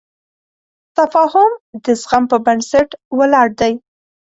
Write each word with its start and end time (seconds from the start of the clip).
تفاهم 0.97 1.51
د 1.83 1.85
زغم 2.01 2.23
په 2.31 2.37
بنسټ 2.45 2.89
ولاړ 3.17 3.47
دی. 3.59 3.73